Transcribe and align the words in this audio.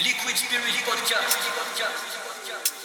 Liquid 0.00 0.36
Spirit 0.36 0.62
Podcast. 0.86 1.34
found. 2.54 2.77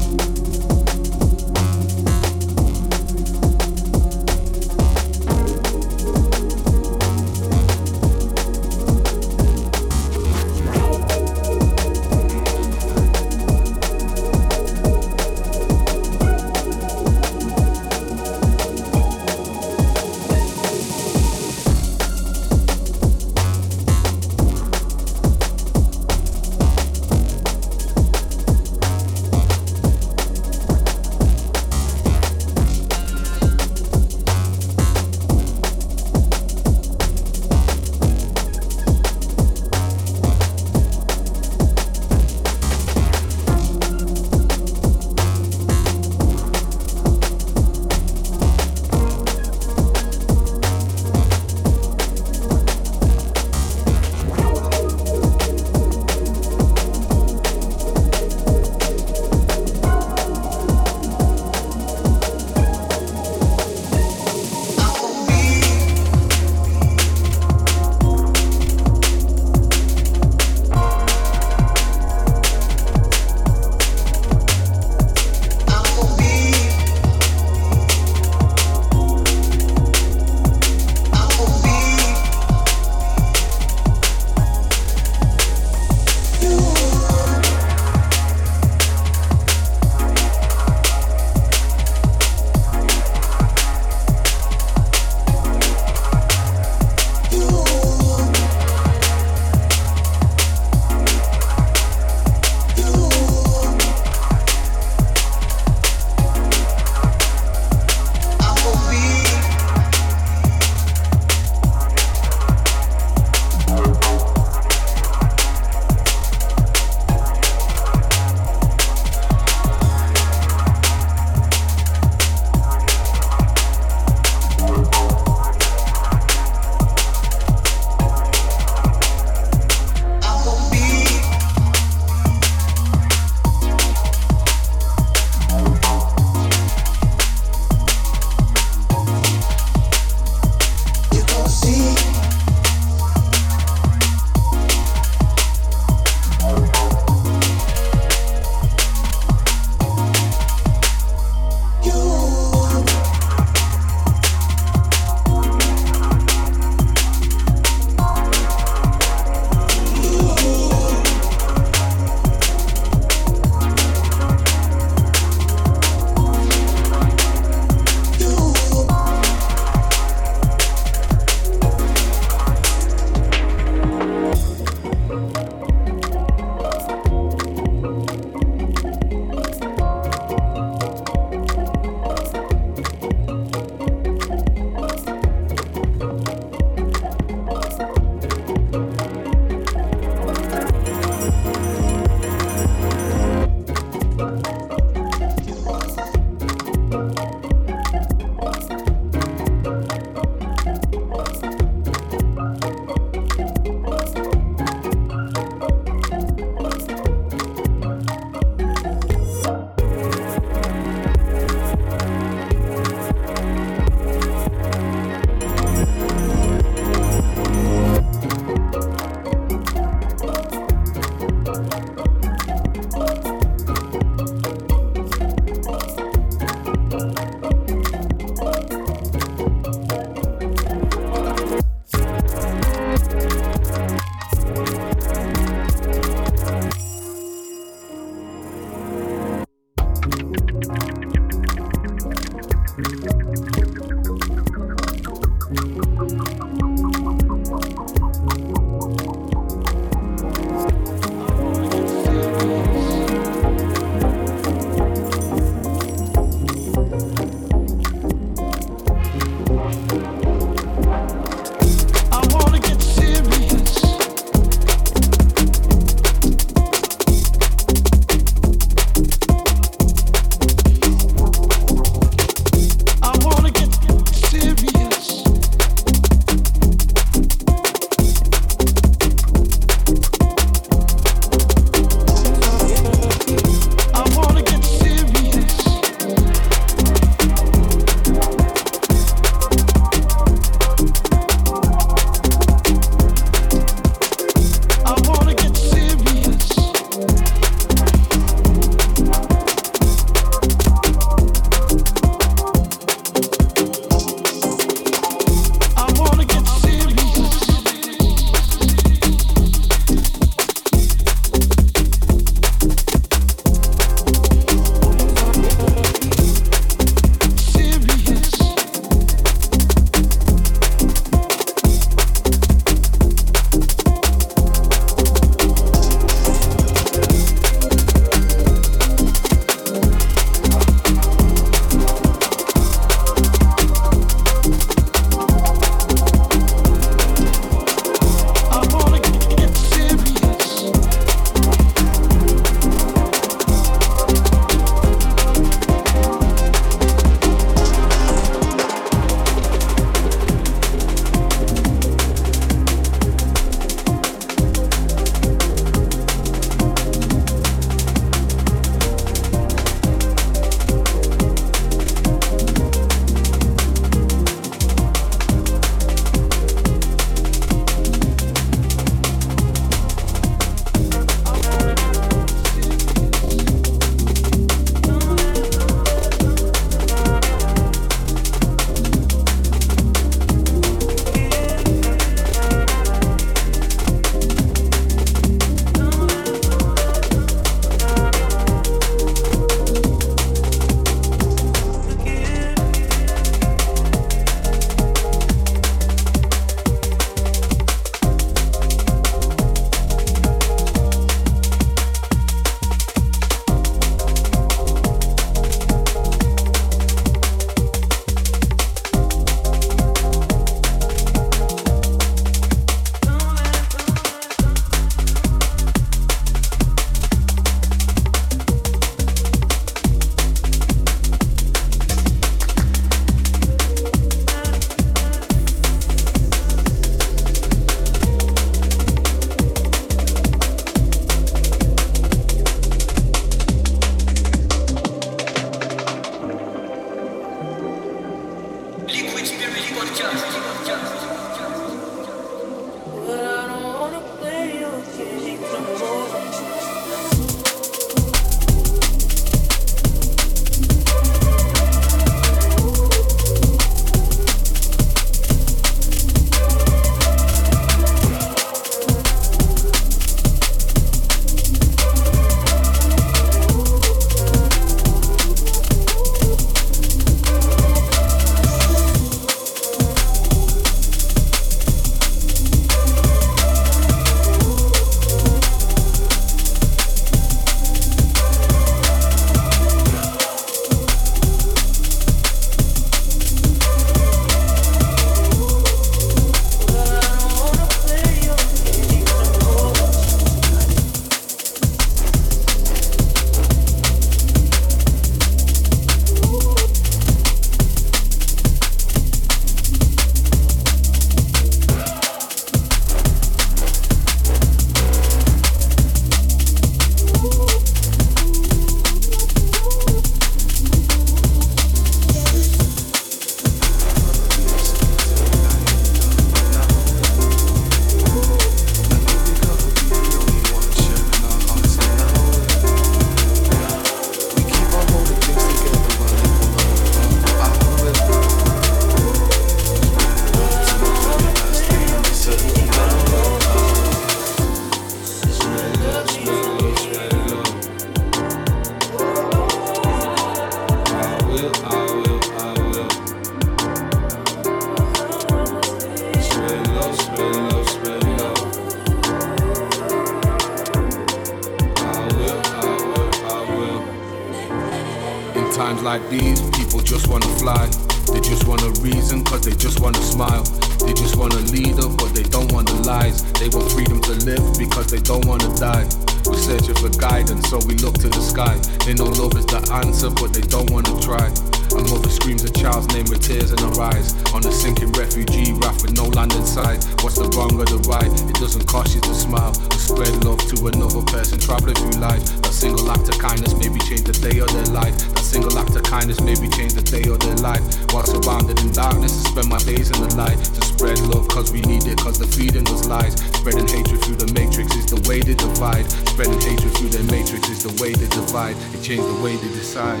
side. 599.68 600.00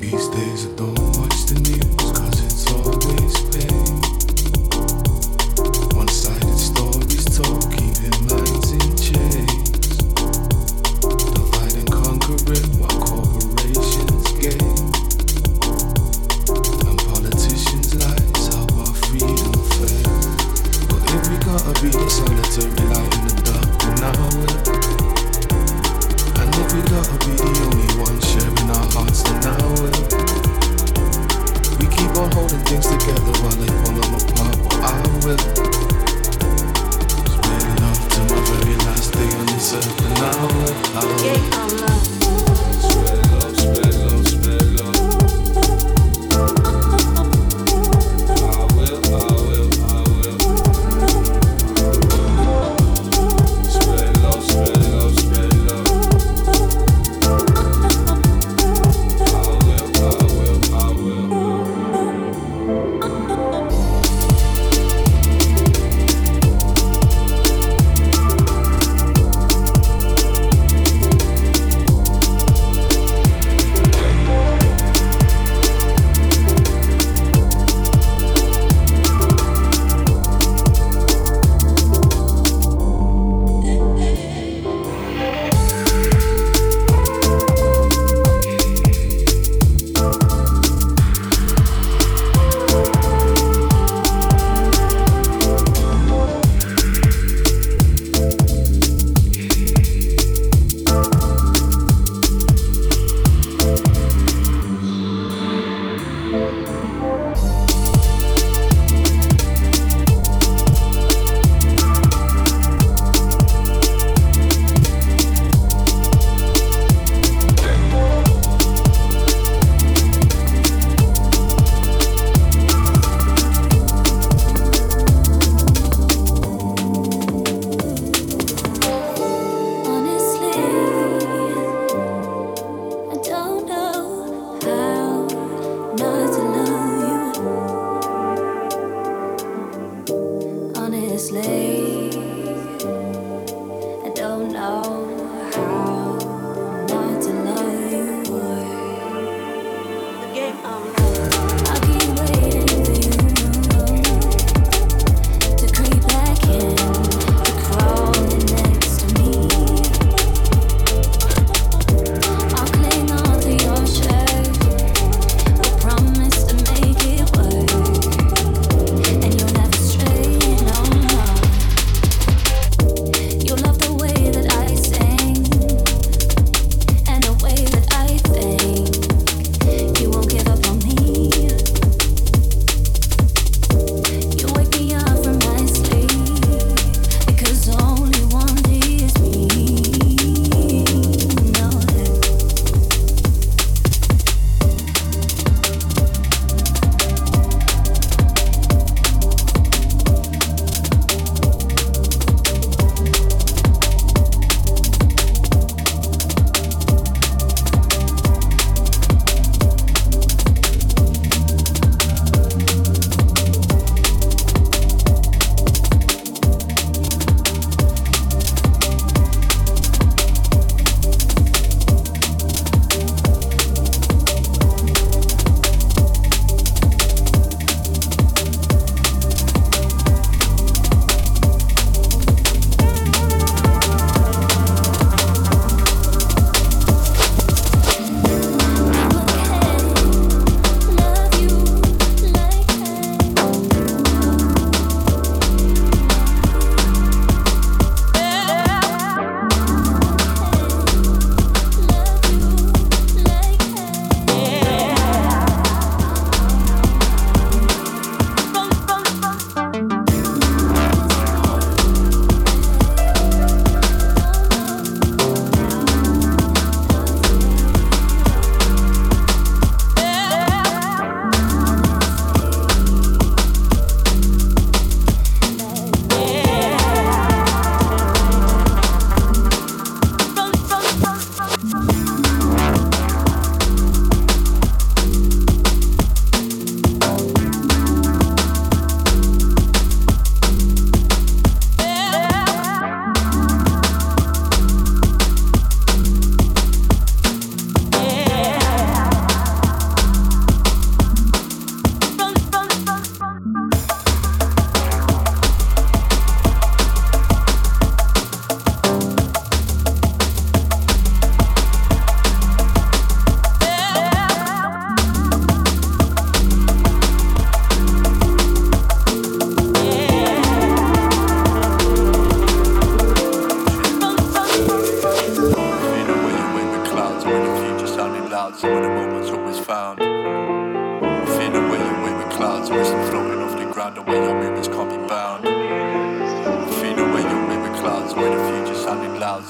These 0.00 0.26
days 0.34 0.66
I 0.66 0.72
don't 0.74 0.98
watch 1.14 1.46
the 1.46 1.54
news, 1.62 2.10
cause 2.10 2.38
it's 2.42 2.66
always 2.74 3.34
pain. 3.54 4.02
One 5.94 6.08
sided 6.08 6.58
stories 6.58 7.24
told, 7.38 7.62
keeping 7.70 8.18
minds 8.26 8.72
in 8.74 8.90
chains. 8.98 9.86
Divide 11.34 11.76
and 11.78 11.90
conquer 12.02 12.34
it 12.50 12.66
while 12.82 12.98
corporations 12.98 14.26
gain. 14.42 14.74
And 16.82 16.98
politicians' 17.14 17.94
lies, 17.94 18.42
help 18.50 18.74
our 18.74 18.94
freedom 19.06 19.54
fail. 19.78 20.10
But 20.90 21.02
if 21.14 21.22
we 21.30 21.36
gotta 21.46 21.72
be 21.78 21.90
the 21.94 22.10
solitary 22.10 22.84
light 22.90 23.12
in 23.14 23.22
the 23.22 23.34
dark, 23.46 23.70
then 23.78 24.02
I 24.02 24.74
will. 24.74 24.79
We 26.72 26.80
gotta 26.82 27.18
be 27.26 27.34
the 27.34 27.50
only 27.66 27.90
ones 27.98 28.24
sharing 28.30 28.70
our 28.70 28.86
hearts 28.94 29.24
and. 29.24 29.42
We 31.80 31.86
keep 31.88 32.14
on 32.16 32.30
holding 32.30 32.60
things 32.60 32.86
together 32.86 33.32
while 33.42 33.56
they 33.58 33.66
fall 33.82 33.98
apart. 33.98 34.56
My 38.30 38.40
very 38.46 38.76
last 38.86 39.12
day 39.12 39.30
on 39.34 39.46
this 39.46 39.74
earth, 39.74 40.00
I 40.02 41.02
Yeah, 41.24 41.50
I'm. 41.54 42.49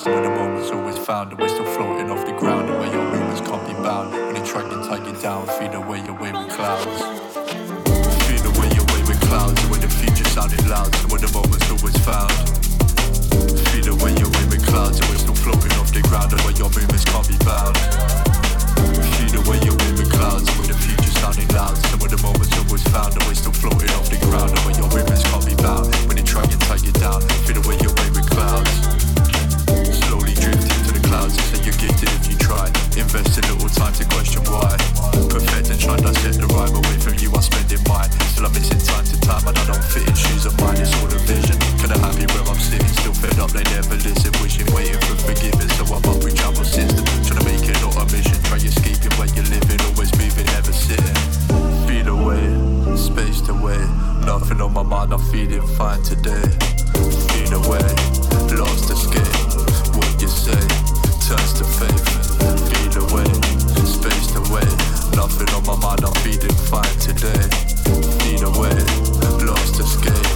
Sounding 0.00 0.24
loud, 0.24 0.36
the 0.36 0.40
moment's 0.40 0.70
always 0.70 0.98
found, 0.98 1.30
and 1.30 1.40
we're 1.40 1.48
still 1.48 1.66
floating 1.76 2.10
off 2.10 2.24
the 2.24 2.32
ground, 2.32 2.68
the 2.68 2.72
way 2.72 2.90
your 2.90 3.04
movements 3.04 3.40
can't 3.40 3.66
be 3.66 3.74
bound. 3.84 4.12
When 4.12 4.36
you 4.36 4.44
try 4.44 4.62
to 4.62 4.76
tie 4.88 5.04
you 5.04 5.12
down, 5.20 5.46
feel 5.58 5.70
the 5.70 5.80
way 5.80 6.00
with 6.00 6.36
clouds. 6.56 7.00
Feel 8.24 8.42
the 8.48 8.52
way 8.56 8.70
with 9.04 9.20
clouds, 9.28 9.60
where 9.68 9.80
the 9.80 9.88
future 9.88 10.24
sounding 10.32 10.64
loud, 10.68 10.88
so 10.96 11.08
where 11.08 11.20
the 11.20 11.30
moment's 11.36 11.68
always 11.68 11.96
found. 12.00 12.32
Feel 13.72 13.92
the 13.92 13.96
way 14.00 14.12
you 14.16 14.24
wave 14.24 14.48
with 14.48 14.64
clouds, 14.64 14.96
and 15.00 15.06
we're 15.10 15.20
still 15.20 15.36
floating 15.36 15.72
off 15.76 15.92
the 15.92 16.02
ground, 16.08 16.32
and 16.32 16.40
where 16.48 16.56
your 16.56 16.70
movements 16.72 17.04
can't 17.04 17.28
be 17.28 17.36
bound. 17.44 17.76
Feel 19.20 19.30
the 19.36 19.42
way 19.44 19.58
you 19.60 19.74
with 20.00 20.08
clouds, 20.08 20.48
where 20.56 20.68
the 20.72 20.78
future 20.80 21.12
sounding 21.20 21.48
loud, 21.52 21.76
so 21.76 22.00
where 22.00 22.08
the 22.08 22.20
moment's 22.24 22.56
always 22.56 22.84
found, 22.88 23.12
and 23.12 23.24
we're 23.28 23.36
still 23.36 23.52
floating 23.52 23.90
off 24.00 24.08
the 24.08 24.16
ground, 24.24 24.48
and 24.48 24.62
where 24.64 24.76
your 24.80 24.88
movements 24.88 25.24
can't 25.28 25.44
be 25.44 25.56
bound. 25.60 25.92
When 26.08 26.16
they 26.16 26.24
try 26.24 26.40
and 26.40 26.60
tie 26.64 26.80
you 26.80 26.94
down, 26.96 27.20
feel 27.44 27.60
the 27.60 27.64
way 27.68 27.76
you 27.84 27.92
wave 28.00 28.16
with 28.16 28.28
clouds. 28.32 28.89
If 31.88 32.28
you 32.28 32.36
try. 32.36 32.66
Invest 32.96 33.38
a 33.38 33.42
little 33.48 33.68
time 33.72 33.92
to 33.94 34.04
question 34.12 34.44
why. 34.52 34.76
Perfect 35.32 35.70
and 35.70 35.80
try 35.80 35.94
and 35.96 36.04
dissect 36.04 36.36
the 36.36 36.48
rhyme 36.52 36.74
away 36.76 36.96
from 37.00 37.16
you, 37.16 37.32
I'm 37.32 37.40
spending 37.40 37.80
mine. 37.88 38.10
Still 38.32 38.46
I'm 38.46 38.52
missing 38.52 38.80
time 38.84 39.04
to 39.08 39.16
time, 39.20 39.44
and 39.48 39.56
I 39.56 39.64
don't 39.64 39.84
fit 39.84 40.04
in 40.04 40.14
shoes 40.14 40.44
of 40.44 40.54
mine, 40.60 40.76
it's 40.76 40.92
all 41.00 41.08
a 41.08 41.18
vision. 41.24 41.56
Kinda 41.80 41.96
happy 41.96 42.26
where 42.36 42.44
I'm 42.44 42.60
sitting, 42.60 42.92
still 43.00 43.16
fed 43.16 43.38
up, 43.40 43.50
they 43.56 43.64
never 43.72 43.96
listen. 43.96 44.32
Wishing, 44.44 44.68
waiting 44.76 45.00
for 45.08 45.16
forgiveness, 45.24 45.72
so 45.78 45.84
I'm 45.88 46.04
up 46.04 46.20
with 46.20 46.36
travel 46.36 46.64
system. 46.64 47.04
Trying 47.24 47.40
to 47.40 47.44
make 47.48 47.64
it 47.64 47.80
not 47.80 47.96
a 47.96 48.04
mission, 48.12 48.36
try 48.44 48.60
escaping 48.60 49.14
where 49.16 49.30
you're 49.32 49.48
living, 49.48 49.80
always 49.88 50.12
moving, 50.20 50.46
never 50.52 50.74
sitting. 50.74 51.18
Feel 51.88 52.08
away, 52.12 52.44
spaced 52.96 53.48
away. 53.48 53.80
Nothing 54.28 54.60
on 54.60 54.72
my 54.76 54.84
mind, 54.84 55.16
I'm 55.16 55.22
feeling 55.32 55.64
fine 55.80 56.02
today. 56.04 56.44
Feel 57.32 57.56
away, 57.64 57.88
lost 58.52 58.92
escape. 58.92 59.32
What 59.96 60.12
you 60.20 60.28
say 60.28 60.99
turns 61.30 61.52
to 61.52 61.64
faith. 61.64 62.08
Feel 62.70 63.02
away, 63.04 63.32
spaced 63.84 64.34
away. 64.34 64.66
Nothing 65.14 65.48
on 65.54 65.64
my 65.64 65.76
mind, 65.76 66.04
I'm 66.04 66.12
feeling 66.24 66.56
fine 66.70 66.98
today. 66.98 67.46
Feel 68.24 68.48
away, 68.48 68.74
lost 69.46 69.78
escape. 69.78 70.29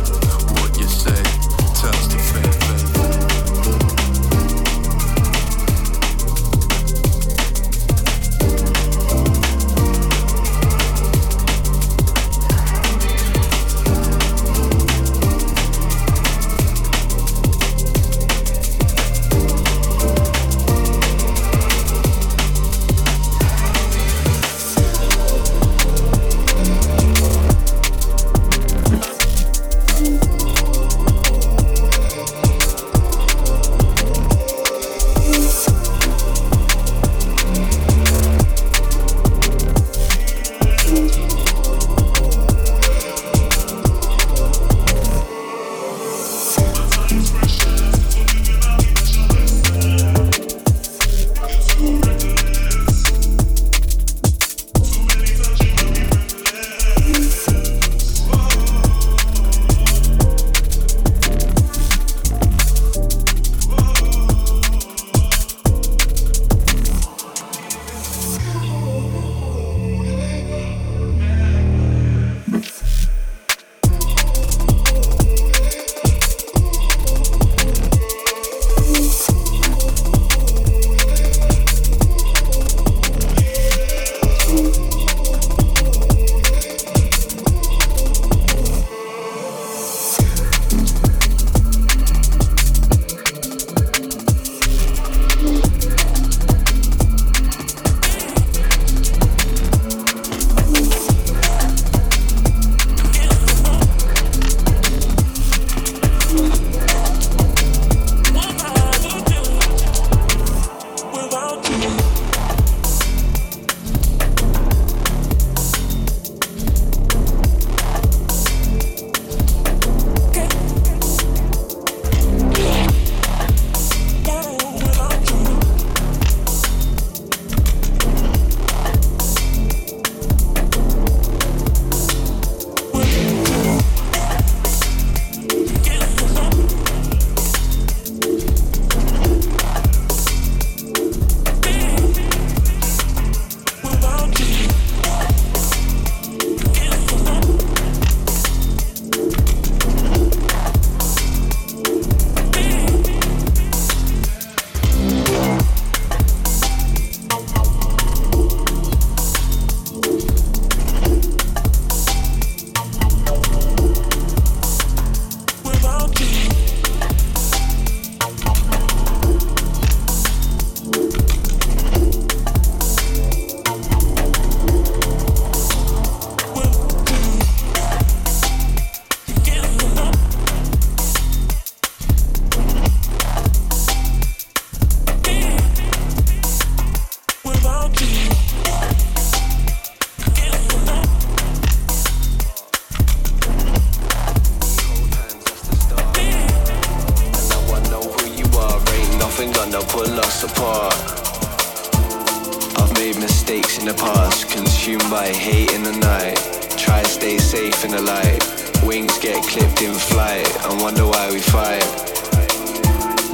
consumed 204.75 205.09
by 205.09 205.29
hate 205.29 205.73
in 205.73 205.85
the 205.85 205.97
night. 205.99 206.37
Try 206.77 207.01
to 207.01 207.09
stay 207.09 207.39
safe 207.39 207.85
in 207.85 207.93
the 207.93 208.03
light. 208.03 208.43
Wings 208.83 209.17
get 209.21 209.41
clipped 209.45 209.81
in 209.81 209.95
flight 209.95 210.49
and 210.67 210.81
wonder 210.81 211.07
why 211.07 211.31
we 211.31 211.39
fight. 211.39 211.87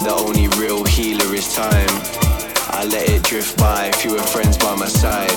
The 0.04 0.14
only 0.18 0.48
real 0.60 0.84
healer 0.84 1.34
is 1.34 1.54
time. 1.54 1.88
I 2.68 2.84
let 2.84 3.08
it 3.08 3.22
drift 3.22 3.56
by, 3.56 3.90
fewer 3.92 4.18
friends 4.18 4.58
by 4.58 4.76
my 4.76 4.86
side. 4.86 5.32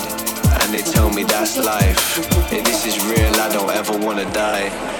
And 0.60 0.74
they 0.74 0.82
tell 0.82 1.10
me 1.10 1.24
that's 1.24 1.56
life. 1.56 2.18
If 2.52 2.64
this 2.64 2.84
is 2.84 3.02
real, 3.06 3.34
I 3.40 3.48
don't 3.48 3.70
ever 3.70 3.96
wanna 3.96 4.30
die. 4.34 4.93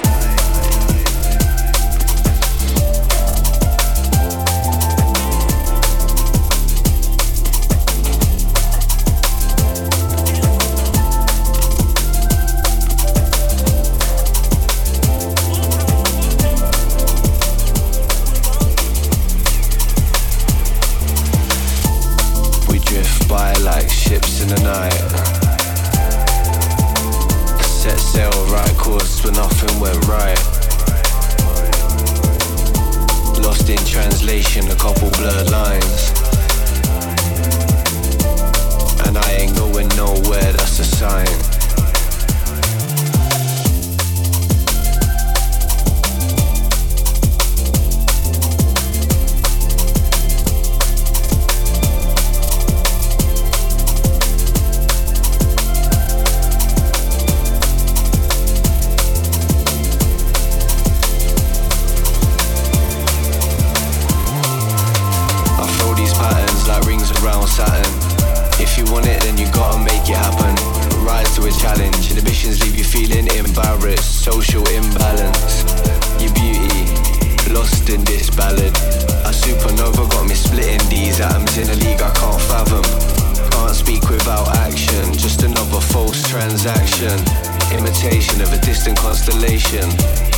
station. 87.05 87.77
Imitation 87.77 88.41
of 88.41 88.53
a 88.53 88.59
distant 88.59 88.97
constellation. 88.99 89.85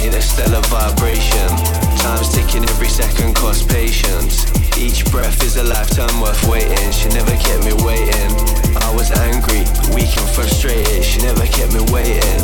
Interstellar 0.03 0.63
vibration. 0.69 1.49
Time's 1.99 2.33
ticking 2.35 2.65
every 2.65 2.89
second, 2.89 3.35
costs 3.35 3.65
patience. 3.65 4.47
Each 4.79 5.05
breath 5.11 5.43
is 5.43 5.57
a 5.57 5.65
lifetime 5.65 6.21
worth 6.21 6.43
waiting. 6.49 6.91
She 6.93 7.09
never 7.09 7.35
kept 7.37 7.65
me 7.65 7.73
waiting. 7.85 8.31
I 8.83 8.93
was 8.95 9.11
angry, 9.11 9.61
weak 9.95 10.17
and 10.17 10.29
frustrated. 10.31 11.05
She 11.05 11.21
never 11.23 11.47
kept 11.47 11.73
me 11.73 11.81
waiting. 11.93 12.41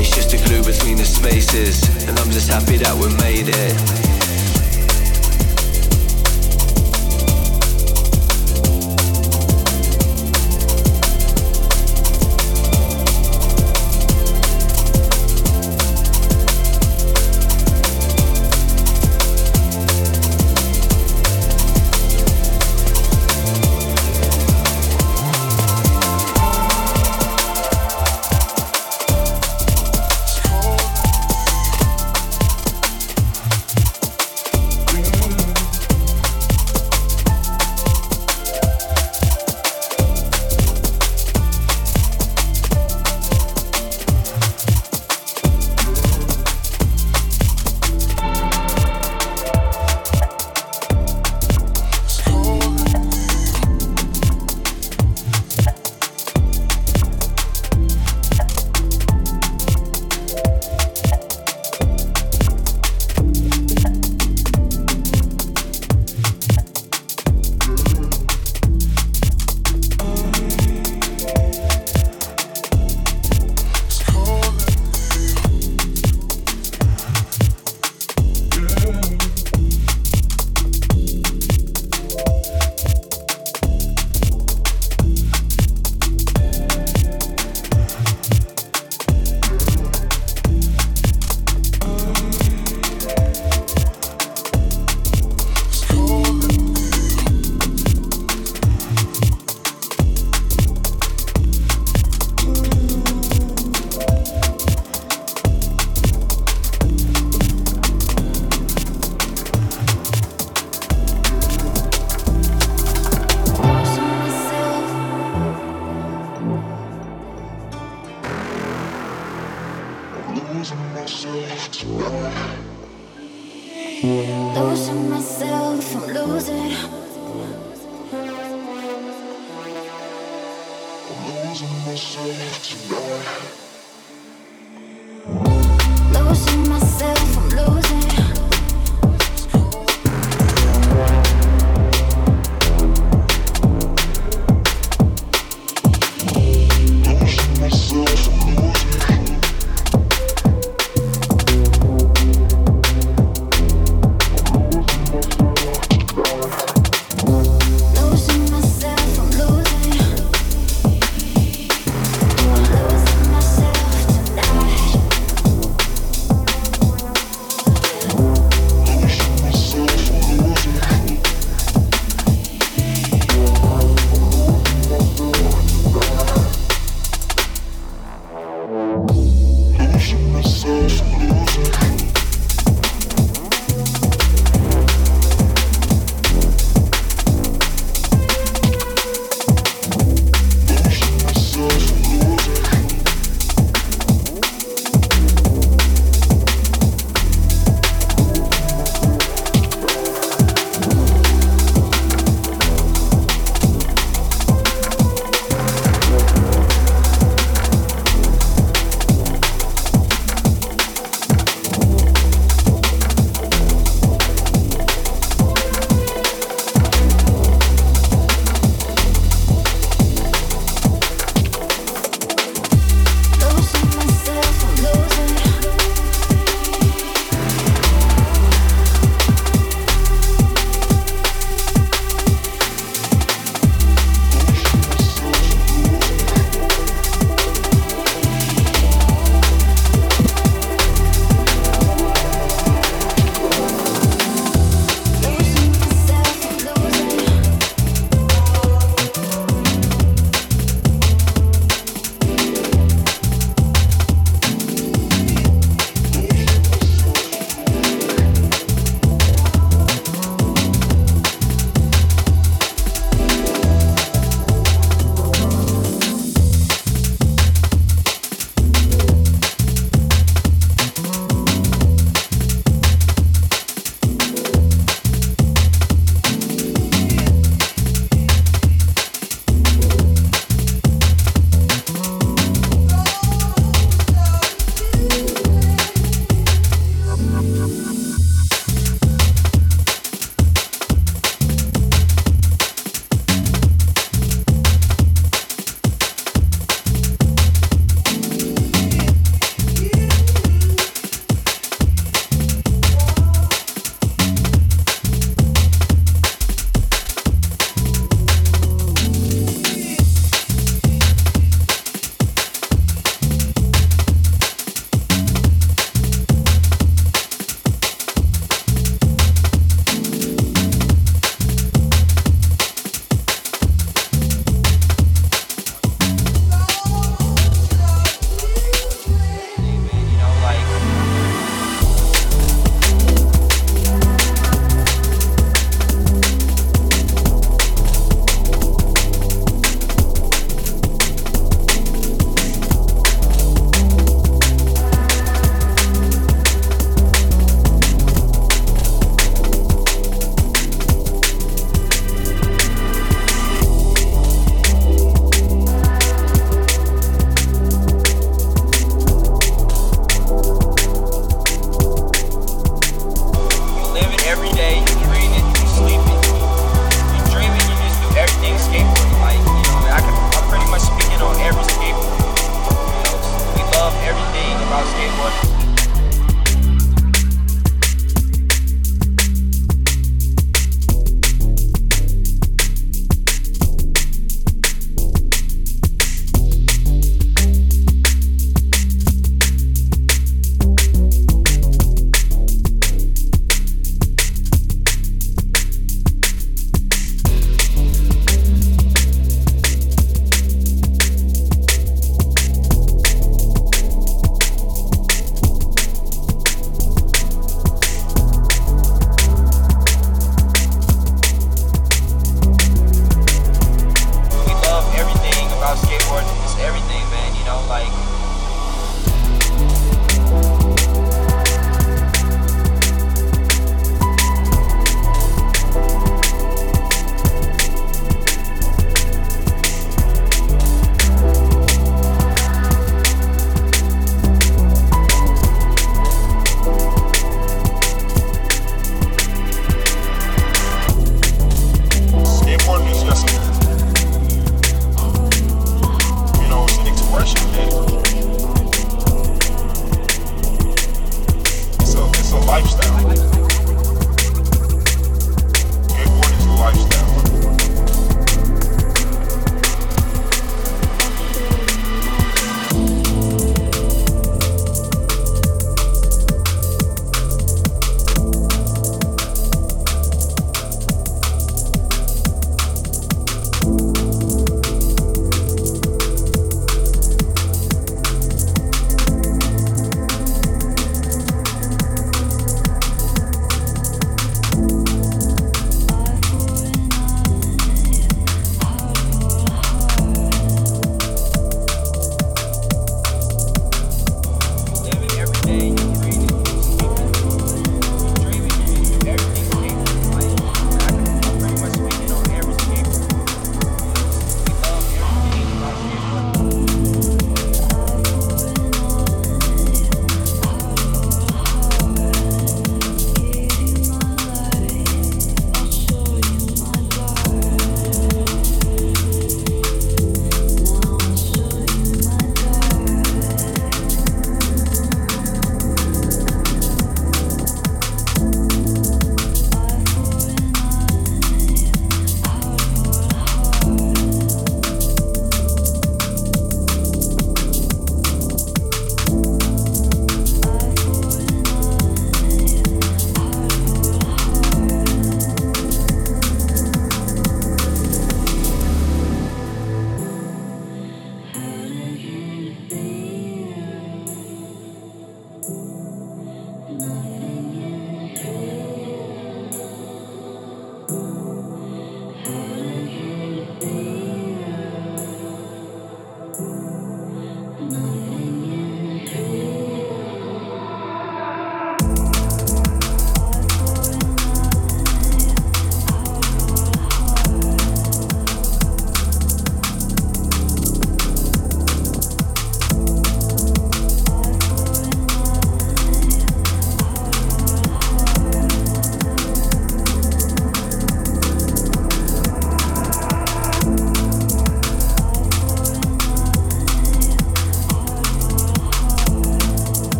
It's 0.00 0.10
just 0.14 0.34
a 0.34 0.38
glue 0.48 0.62
between 0.64 0.96
the 0.96 1.04
spaces. 1.04 1.82
And 2.06 2.18
I'm 2.18 2.30
just 2.30 2.50
happy 2.50 2.76
that 2.78 2.94
we 2.94 3.08
made 3.16 3.48
it. 3.48 4.01